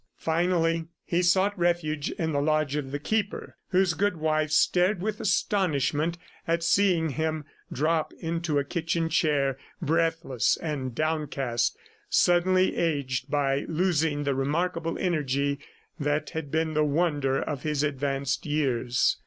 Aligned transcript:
Finally 0.17 0.87
he 1.05 1.21
sought 1.21 1.55
refuge 1.59 2.09
in 2.09 2.31
the 2.31 2.41
lodge 2.41 2.75
of 2.75 2.89
the 2.91 2.97
Keeper, 2.97 3.55
whose 3.69 3.93
good 3.93 4.17
wife 4.17 4.49
stared 4.49 4.99
with 4.99 5.19
astonishment 5.19 6.17
at 6.47 6.63
seeing 6.63 7.09
him 7.09 7.45
drop 7.71 8.11
into 8.19 8.57
a 8.57 8.63
kitchen 8.63 9.09
chair 9.09 9.59
breathless 9.79 10.57
and 10.57 10.95
downcast, 10.95 11.77
suddenly 12.09 12.75
aged 12.77 13.29
by 13.29 13.63
losing 13.67 14.23
the 14.23 14.33
remarkable 14.33 14.97
energy 14.97 15.59
that 15.99 16.31
had 16.31 16.49
been 16.49 16.73
the 16.73 16.83
wonder 16.83 17.39
of 17.39 17.61
his 17.61 17.83
advanced 17.83 18.43
years. 18.43 19.17